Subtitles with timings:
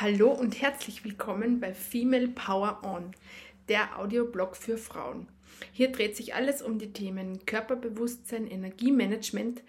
[0.00, 3.14] Hallo und herzlich willkommen bei Female Power On,
[3.68, 5.28] der Audioblog für Frauen.
[5.72, 9.62] Hier dreht sich alles um die Themen Körperbewusstsein, Energiemanagement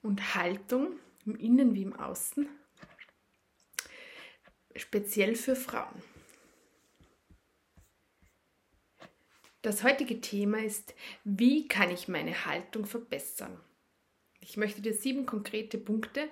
[0.00, 2.48] und Haltung im Innen wie im Außen,
[4.76, 6.00] speziell für Frauen.
[9.62, 10.94] Das heutige Thema ist,
[11.24, 13.58] wie kann ich meine Haltung verbessern?
[14.38, 16.28] Ich möchte dir sieben konkrete Punkte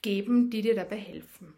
[0.00, 1.54] geben, die dir dabei helfen.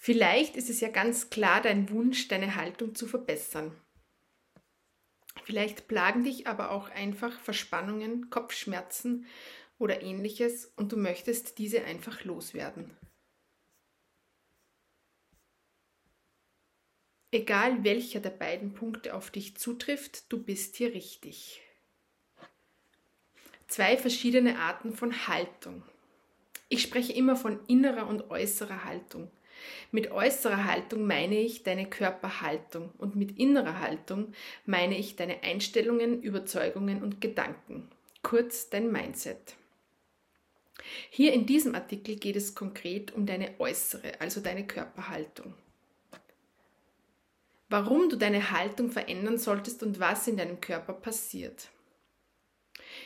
[0.00, 3.76] Vielleicht ist es ja ganz klar dein Wunsch, deine Haltung zu verbessern.
[5.44, 9.26] Vielleicht plagen dich aber auch einfach Verspannungen, Kopfschmerzen
[9.78, 12.96] oder ähnliches und du möchtest diese einfach loswerden.
[17.32, 21.60] Egal welcher der beiden Punkte auf dich zutrifft, du bist hier richtig.
[23.66, 25.82] Zwei verschiedene Arten von Haltung.
[26.70, 29.30] Ich spreche immer von innerer und äußerer Haltung.
[29.90, 34.32] Mit äußerer Haltung meine ich deine Körperhaltung und mit innerer Haltung
[34.66, 37.88] meine ich deine Einstellungen, Überzeugungen und Gedanken,
[38.22, 39.56] kurz dein Mindset.
[41.10, 45.54] Hier in diesem Artikel geht es konkret um deine äußere, also deine Körperhaltung.
[47.68, 51.68] Warum du deine Haltung verändern solltest und was in deinem Körper passiert.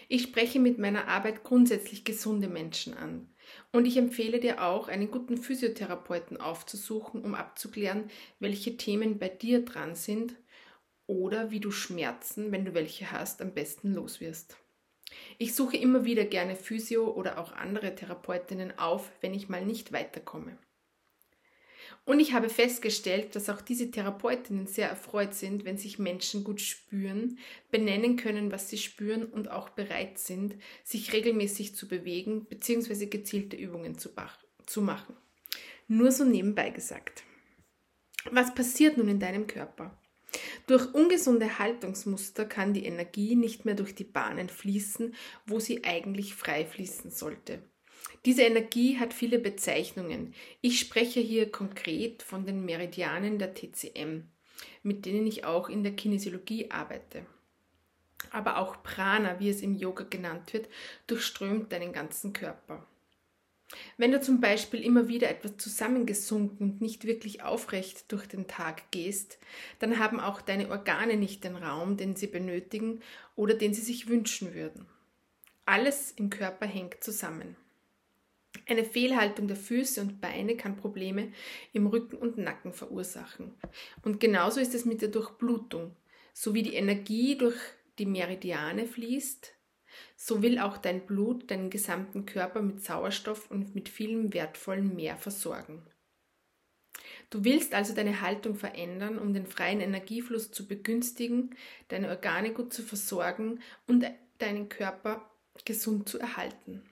[0.09, 3.29] Ich spreche mit meiner Arbeit grundsätzlich gesunde Menschen an.
[3.73, 9.65] Und ich empfehle dir auch, einen guten Physiotherapeuten aufzusuchen, um abzuklären, welche Themen bei dir
[9.65, 10.35] dran sind
[11.07, 14.57] oder wie du Schmerzen, wenn du welche hast, am besten loswirst.
[15.39, 19.93] Ich suche immer wieder gerne Physio oder auch andere Therapeutinnen auf, wenn ich mal nicht
[19.93, 20.57] weiterkomme.
[22.05, 26.61] Und ich habe festgestellt, dass auch diese Therapeutinnen sehr erfreut sind, wenn sich Menschen gut
[26.61, 27.39] spüren,
[27.71, 33.07] benennen können, was sie spüren und auch bereit sind, sich regelmäßig zu bewegen bzw.
[33.07, 34.11] gezielte Übungen zu,
[34.67, 35.17] zu machen.
[35.87, 37.23] Nur so nebenbei gesagt.
[38.31, 39.97] Was passiert nun in deinem Körper?
[40.67, 45.15] Durch ungesunde Haltungsmuster kann die Energie nicht mehr durch die Bahnen fließen,
[45.47, 47.63] wo sie eigentlich frei fließen sollte.
[48.25, 50.35] Diese Energie hat viele Bezeichnungen.
[50.61, 54.25] Ich spreche hier konkret von den Meridianen der TCM,
[54.83, 57.27] mit denen ich auch in der Kinesiologie arbeite.
[58.31, 60.69] Aber auch Prana, wie es im Yoga genannt wird,
[61.09, 62.87] durchströmt deinen ganzen Körper.
[63.97, 68.91] Wenn du zum Beispiel immer wieder etwas zusammengesunken und nicht wirklich aufrecht durch den Tag
[68.91, 69.39] gehst,
[69.79, 73.01] dann haben auch deine Organe nicht den Raum, den sie benötigen
[73.35, 74.87] oder den sie sich wünschen würden.
[75.65, 77.57] Alles im Körper hängt zusammen.
[78.67, 81.33] Eine Fehlhaltung der Füße und Beine kann Probleme
[81.73, 83.55] im Rücken und Nacken verursachen.
[84.03, 85.97] Und genauso ist es mit der Durchblutung.
[86.33, 87.57] So wie die Energie durch
[87.99, 89.53] die Meridiane fließt,
[90.17, 95.17] so will auch dein Blut deinen gesamten Körper mit Sauerstoff und mit vielem wertvollen Meer
[95.17, 95.83] versorgen.
[97.31, 101.55] Du willst also deine Haltung verändern, um den freien Energiefluss zu begünstigen,
[101.89, 104.05] deine Organe gut zu versorgen und
[104.39, 105.31] deinen Körper
[105.65, 106.83] gesund zu erhalten.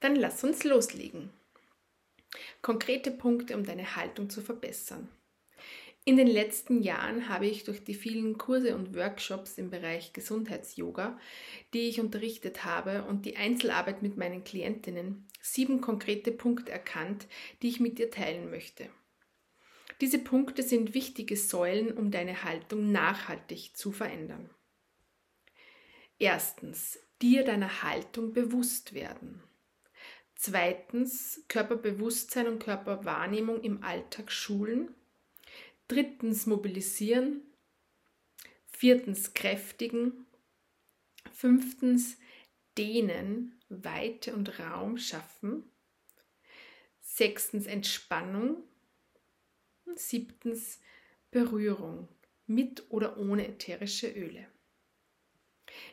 [0.00, 1.30] Dann lass uns loslegen.
[2.62, 5.08] Konkrete Punkte, um deine Haltung zu verbessern.
[6.04, 11.18] In den letzten Jahren habe ich durch die vielen Kurse und Workshops im Bereich Gesundheits-Yoga,
[11.74, 17.26] die ich unterrichtet habe und die Einzelarbeit mit meinen Klientinnen, sieben konkrete Punkte erkannt,
[17.60, 18.88] die ich mit dir teilen möchte.
[20.00, 24.48] Diese Punkte sind wichtige Säulen, um deine Haltung nachhaltig zu verändern.
[26.18, 29.42] Erstens, dir deiner Haltung bewusst werden.
[30.40, 34.94] Zweitens Körperbewusstsein und Körperwahrnehmung im Alltag schulen.
[35.88, 37.42] Drittens mobilisieren.
[38.68, 40.26] Viertens kräftigen.
[41.32, 42.18] Fünftens
[42.78, 45.64] dehnen, Weite und Raum schaffen.
[47.00, 48.62] Sechstens Entspannung.
[49.96, 50.80] siebtens
[51.32, 52.06] Berührung
[52.46, 54.46] mit oder ohne ätherische Öle.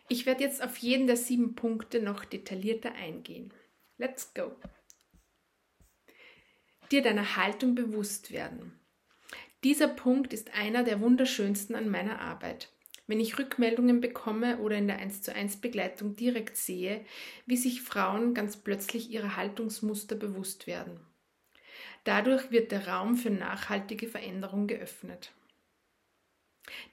[0.07, 3.51] Ich werde jetzt auf jeden der sieben Punkte noch detaillierter eingehen.
[3.97, 4.51] Let's go.
[6.91, 8.77] Dir deiner Haltung bewusst werden.
[9.63, 12.71] Dieser Punkt ist einer der wunderschönsten an meiner Arbeit.
[13.07, 17.05] Wenn ich Rückmeldungen bekomme oder in der 1 zu 1 Begleitung direkt sehe,
[17.45, 20.99] wie sich Frauen ganz plötzlich ihrer Haltungsmuster bewusst werden.
[22.03, 25.31] Dadurch wird der Raum für nachhaltige Veränderung geöffnet.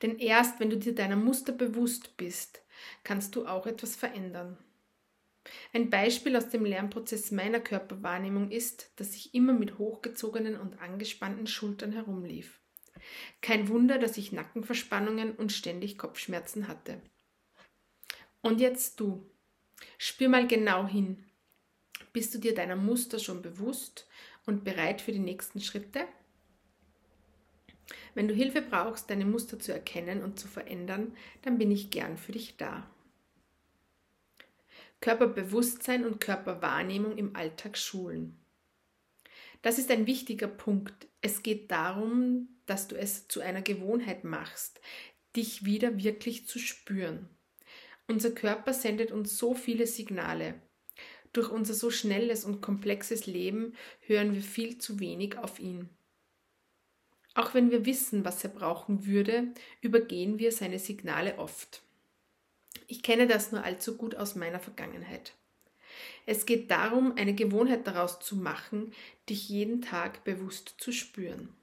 [0.02, 2.62] Denn erst wenn du dir deiner Muster bewusst bist,
[3.04, 4.56] kannst du auch etwas verändern.
[5.72, 11.46] Ein Beispiel aus dem Lernprozess meiner Körperwahrnehmung ist, dass ich immer mit hochgezogenen und angespannten
[11.46, 12.60] Schultern herumlief.
[13.40, 17.00] Kein Wunder, dass ich Nackenverspannungen und ständig Kopfschmerzen hatte.
[18.40, 19.28] Und jetzt du.
[19.98, 21.24] Spür mal genau hin.
[22.12, 24.06] Bist du dir deiner Muster schon bewusst
[24.46, 26.06] und bereit für die nächsten Schritte?
[28.14, 32.16] Wenn du Hilfe brauchst, deine Muster zu erkennen und zu verändern, dann bin ich gern
[32.16, 32.88] für dich da.
[35.02, 38.38] Körperbewusstsein und Körperwahrnehmung im Alltag schulen.
[39.60, 41.08] Das ist ein wichtiger Punkt.
[41.20, 44.80] Es geht darum, dass du es zu einer Gewohnheit machst,
[45.36, 47.28] dich wieder wirklich zu spüren.
[48.06, 50.54] Unser Körper sendet uns so viele Signale.
[51.32, 55.88] Durch unser so schnelles und komplexes Leben hören wir viel zu wenig auf ihn.
[57.34, 61.82] Auch wenn wir wissen, was er brauchen würde, übergehen wir seine Signale oft.
[62.86, 65.34] Ich kenne das nur allzu gut aus meiner Vergangenheit.
[66.26, 68.92] Es geht darum, eine Gewohnheit daraus zu machen,
[69.28, 71.54] dich jeden Tag bewusst zu spüren.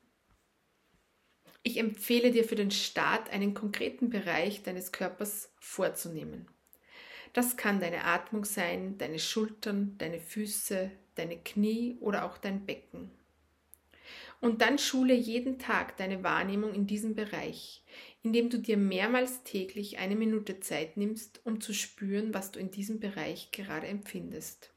[1.64, 6.48] Ich empfehle dir für den Start einen konkreten Bereich deines Körpers vorzunehmen.
[7.34, 13.12] Das kann deine Atmung sein, deine Schultern, deine Füße, deine Knie oder auch dein Becken.
[14.42, 17.84] Und dann schule jeden Tag deine Wahrnehmung in diesem Bereich,
[18.24, 22.72] indem du dir mehrmals täglich eine Minute Zeit nimmst, um zu spüren, was du in
[22.72, 24.72] diesem Bereich gerade empfindest.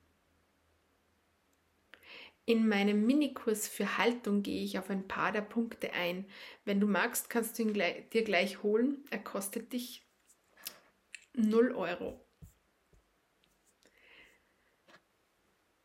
[2.45, 6.27] In meinem Minikurs für Haltung gehe ich auf ein paar der Punkte ein.
[6.65, 9.05] Wenn du magst, kannst du ihn dir gleich holen.
[9.11, 10.05] Er kostet dich
[11.35, 12.21] 0 Euro.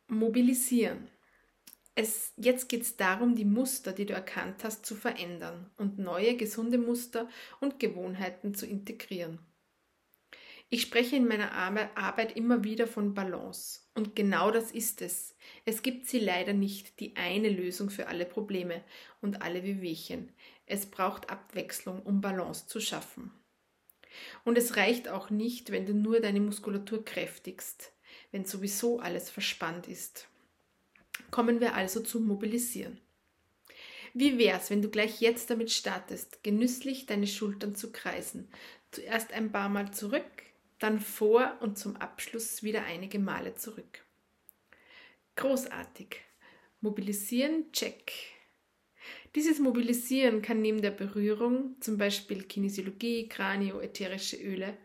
[0.07, 1.09] Mobilisieren.
[1.99, 6.35] Es, jetzt geht es darum, die Muster, die du erkannt hast, zu verändern und neue
[6.35, 7.27] gesunde Muster
[7.59, 9.39] und Gewohnheiten zu integrieren.
[10.69, 13.79] Ich spreche in meiner Arbeit immer wieder von Balance.
[13.95, 15.35] Und genau das ist es.
[15.65, 18.83] Es gibt sie leider nicht, die eine Lösung für alle Probleme
[19.19, 20.31] und alle Wehwehchen.
[20.67, 23.31] Es braucht Abwechslung, um Balance zu schaffen.
[24.43, 27.91] Und es reicht auch nicht, wenn du nur deine Muskulatur kräftigst,
[28.31, 30.27] wenn sowieso alles verspannt ist.
[31.31, 32.99] Kommen wir also zum Mobilisieren.
[34.13, 38.49] Wie wär's, wenn du gleich jetzt damit startest, genüsslich deine Schultern zu kreisen?
[38.91, 40.23] Zuerst ein paar Mal zurück,
[40.79, 44.03] dann vor und zum Abschluss wieder einige Male zurück.
[45.35, 46.21] Großartig.
[46.81, 48.11] Mobilisieren, check.
[49.35, 54.77] Dieses Mobilisieren kann neben der Berührung, zum Beispiel Kinesiologie, Kranio, ätherische Öle,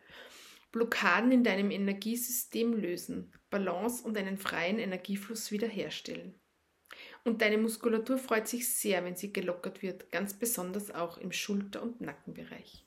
[0.72, 6.34] Blockaden in deinem Energiesystem lösen, Balance und einen freien Energiefluss wiederherstellen.
[7.24, 11.82] Und deine Muskulatur freut sich sehr, wenn sie gelockert wird, ganz besonders auch im Schulter-
[11.82, 12.84] und Nackenbereich.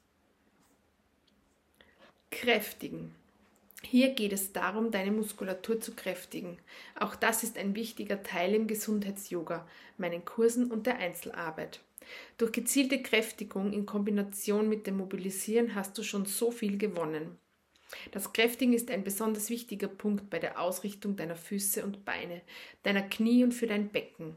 [2.32, 3.14] Kräftigen.
[3.82, 6.58] Hier geht es darum, deine Muskulatur zu kräftigen.
[7.00, 9.68] Auch das ist ein wichtiger Teil im Gesundheits-Yoga,
[9.98, 11.82] meinen Kursen und der Einzelarbeit.
[12.38, 17.38] Durch gezielte Kräftigung in Kombination mit dem Mobilisieren hast du schon so viel gewonnen.
[18.12, 22.42] Das Kräftigen ist ein besonders wichtiger Punkt bei der Ausrichtung deiner Füße und Beine,
[22.84, 24.36] deiner Knie und für dein Becken.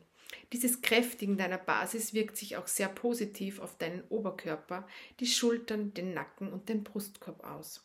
[0.53, 4.87] Dieses Kräftigen deiner Basis wirkt sich auch sehr positiv auf deinen Oberkörper,
[5.21, 7.85] die Schultern, den Nacken und den Brustkorb aus.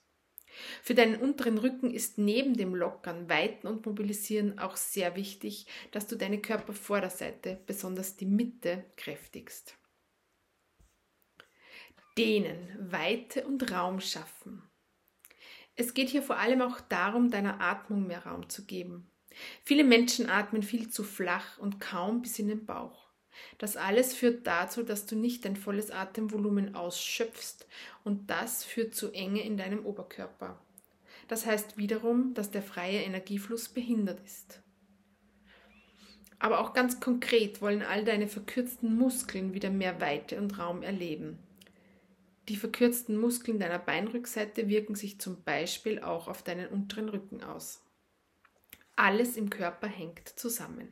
[0.81, 6.07] Für deinen unteren Rücken ist neben dem Lockern, Weiten und Mobilisieren auch sehr wichtig, dass
[6.07, 9.75] du deine Körpervorderseite, besonders die Mitte, kräftigst.
[12.17, 14.61] Dehnen, Weite und Raum schaffen.
[15.75, 19.09] Es geht hier vor allem auch darum, deiner Atmung mehr Raum zu geben.
[19.63, 23.09] Viele Menschen atmen viel zu flach und kaum bis in den Bauch.
[23.57, 27.67] Das alles führt dazu, dass du nicht dein volles Atemvolumen ausschöpfst
[28.03, 30.59] und das führt zu Enge in deinem Oberkörper.
[31.27, 34.61] Das heißt wiederum, dass der freie Energiefluss behindert ist.
[36.37, 41.39] Aber auch ganz konkret wollen all deine verkürzten Muskeln wieder mehr Weite und Raum erleben.
[42.49, 47.81] Die verkürzten Muskeln deiner Beinrückseite wirken sich zum Beispiel auch auf deinen unteren Rücken aus.
[48.95, 50.91] Alles im Körper hängt zusammen.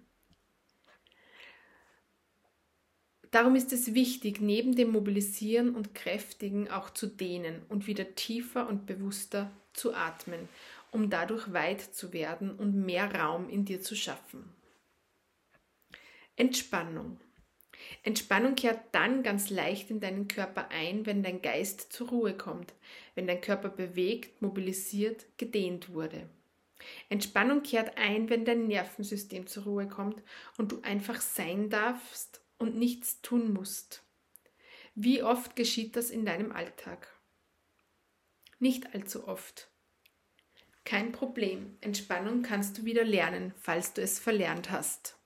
[3.31, 8.67] Darum ist es wichtig, neben dem Mobilisieren und Kräftigen auch zu dehnen und wieder tiefer
[8.67, 10.50] und bewusster zu atmen,
[10.91, 14.53] um dadurch weit zu werden und mehr Raum in dir zu schaffen.
[16.36, 17.20] Entspannung.
[18.04, 22.74] Entspannung kehrt dann ganz leicht in deinen Körper ein, wenn dein Geist zur Ruhe kommt,
[23.16, 26.30] wenn dein Körper bewegt, mobilisiert, gedehnt wurde.
[27.10, 30.22] Entspannung kehrt ein, wenn dein Nervensystem zur Ruhe kommt
[30.58, 34.04] und du einfach sein darfst und nichts tun musst.
[34.96, 37.08] Wie oft geschieht das in deinem Alltag?
[38.60, 39.70] Nicht allzu oft.
[40.84, 45.18] Kein Problem, Entspannung kannst du wieder lernen, falls du es verlernt hast.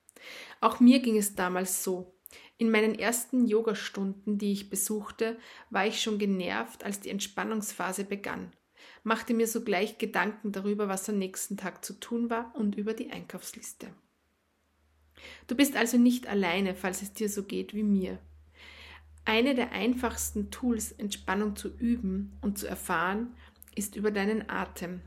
[0.61, 2.14] Auch mir ging es damals so.
[2.57, 5.37] In meinen ersten Yogastunden, die ich besuchte,
[5.69, 8.51] war ich schon genervt, als die Entspannungsphase begann.
[9.03, 13.11] machte mir sogleich Gedanken darüber, was am nächsten Tag zu tun war und über die
[13.11, 13.87] Einkaufsliste.
[15.47, 18.19] Du bist also nicht alleine, falls es dir so geht wie mir.
[19.25, 23.35] Eine der einfachsten Tools, Entspannung zu üben und zu erfahren,
[23.75, 25.01] ist über deinen Atem.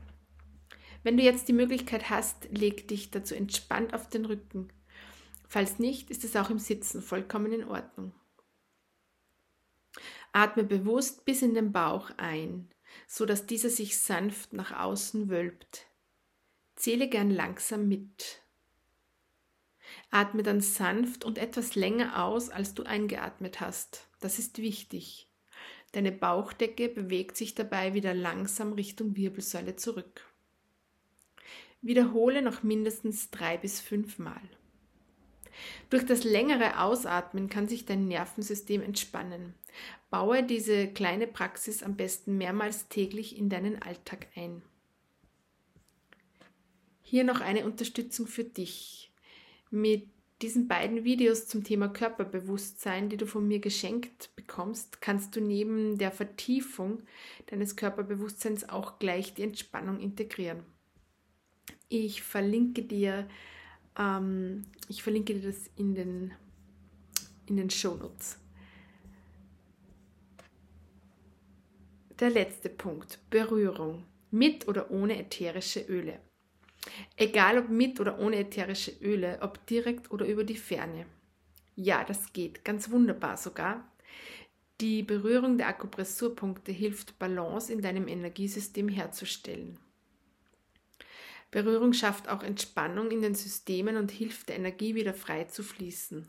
[1.03, 4.69] Wenn du jetzt die Möglichkeit hast, leg dich dazu entspannt auf den Rücken.
[5.49, 8.13] Falls nicht, ist es auch im Sitzen vollkommen in Ordnung.
[10.31, 12.69] Atme bewusst bis in den Bauch ein,
[13.07, 15.87] so dass dieser sich sanft nach außen wölbt.
[16.75, 18.43] Zähle gern langsam mit.
[20.11, 24.07] Atme dann sanft und etwas länger aus, als du eingeatmet hast.
[24.19, 25.27] Das ist wichtig.
[25.93, 30.31] Deine Bauchdecke bewegt sich dabei wieder langsam Richtung Wirbelsäule zurück.
[31.81, 34.47] Wiederhole noch mindestens drei bis fünf Mal.
[35.89, 39.53] Durch das längere Ausatmen kann sich dein Nervensystem entspannen.
[40.09, 44.61] Baue diese kleine Praxis am besten mehrmals täglich in deinen Alltag ein.
[47.01, 49.11] Hier noch eine Unterstützung für dich.
[49.71, 50.09] Mit
[50.41, 55.97] diesen beiden Videos zum Thema Körperbewusstsein, die du von mir geschenkt bekommst, kannst du neben
[55.97, 57.03] der Vertiefung
[57.47, 60.63] deines Körperbewusstseins auch gleich die Entspannung integrieren.
[61.89, 63.27] Ich verlinke dir,
[63.99, 66.31] ähm, ich verlinke dir das in den,
[67.45, 68.39] in den Shownotes.
[72.19, 76.19] Der letzte Punkt, Berührung, mit oder ohne ätherische Öle.
[77.17, 81.05] Egal ob mit oder ohne ätherische Öle, ob direkt oder über die Ferne.
[81.75, 83.89] Ja, das geht ganz wunderbar sogar.
[84.81, 89.77] Die Berührung der Akupressurpunkte hilft Balance in deinem Energiesystem herzustellen.
[91.51, 96.27] Berührung schafft auch Entspannung in den Systemen und hilft der Energie wieder frei zu fließen.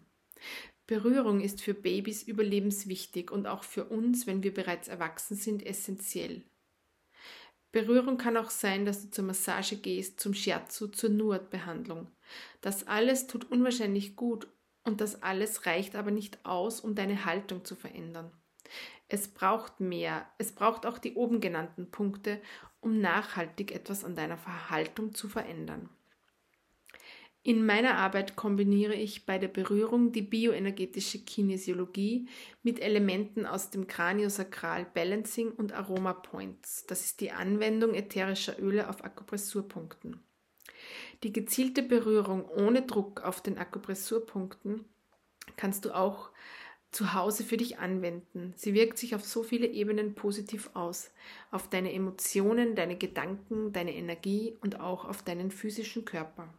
[0.87, 6.43] Berührung ist für Babys überlebenswichtig und auch für uns, wenn wir bereits erwachsen sind, essentiell.
[7.73, 12.09] Berührung kann auch sein, dass du zur Massage gehst, zum Shiatsu, zur Nuat-Behandlung.
[12.61, 14.49] Das alles tut unwahrscheinlich gut
[14.83, 18.33] und das alles reicht aber nicht aus, um deine Haltung zu verändern.
[19.11, 20.25] Es braucht mehr.
[20.39, 22.41] Es braucht auch die oben genannten Punkte,
[22.81, 25.91] um nachhaltig etwas an deiner Verhaltung zu verändern.
[27.43, 32.29] In meiner Arbeit kombiniere ich bei der Berührung die bioenergetische Kinesiologie
[32.63, 36.87] mit Elementen aus dem Craniosakral Balancing und Aroma Points.
[36.87, 40.21] Das ist die Anwendung ätherischer Öle auf Akupressurpunkten.
[41.25, 44.85] Die gezielte Berührung ohne Druck auf den Akupressurpunkten
[45.57, 46.31] kannst du auch
[46.91, 48.53] zu Hause für dich anwenden.
[48.57, 51.13] Sie wirkt sich auf so viele Ebenen positiv aus.
[51.51, 56.53] Auf deine Emotionen, deine Gedanken, deine Energie und auch auf deinen physischen Körper.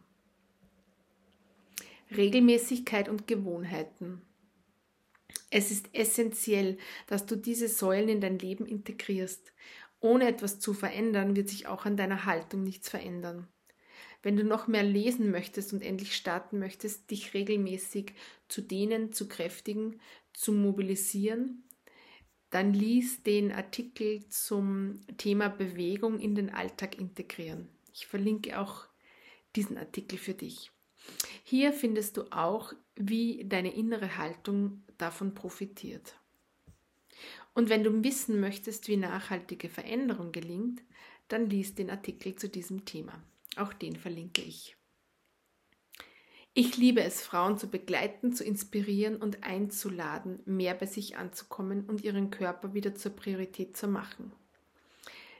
[2.10, 4.22] Regelmäßigkeit und Gewohnheiten.
[5.50, 9.52] Es ist essentiell, dass du diese Säulen in dein Leben integrierst.
[10.00, 13.48] Ohne etwas zu verändern, wird sich auch an deiner Haltung nichts verändern.
[14.22, 18.12] Wenn du noch mehr lesen möchtest und endlich starten möchtest, dich regelmäßig
[18.48, 20.00] zu dehnen, zu kräftigen,
[20.32, 21.64] zu mobilisieren,
[22.50, 27.68] dann lies den Artikel zum Thema Bewegung in den Alltag integrieren.
[27.92, 28.86] Ich verlinke auch
[29.56, 30.70] diesen Artikel für dich.
[31.42, 36.14] Hier findest du auch, wie deine innere Haltung davon profitiert.
[37.54, 40.82] Und wenn du wissen möchtest, wie nachhaltige Veränderung gelingt,
[41.28, 43.22] dann lies den Artikel zu diesem Thema.
[43.56, 44.76] Auch den verlinke ich.
[46.54, 52.04] Ich liebe es, Frauen zu begleiten, zu inspirieren und einzuladen, mehr bei sich anzukommen und
[52.04, 54.32] ihren Körper wieder zur Priorität zu machen.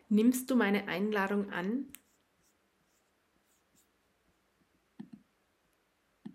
[0.09, 1.87] Nimmst du meine Einladung an,